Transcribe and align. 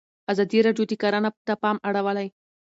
ازادي 0.31 0.59
راډیو 0.67 0.85
د 0.87 0.93
کرهنه 1.01 1.29
ته 1.47 1.53
پام 1.63 1.77
اړولی. 1.87 2.27